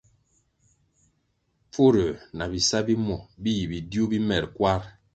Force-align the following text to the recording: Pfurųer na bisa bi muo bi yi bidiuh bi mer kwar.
Pfurųer 1.69 2.17
na 2.37 2.45
bisa 2.51 2.77
bi 2.87 2.95
muo 3.05 3.21
bi 3.41 3.51
yi 3.57 3.65
bidiuh 3.71 4.09
bi 4.11 4.19
mer 4.27 4.45
kwar. 4.55 4.81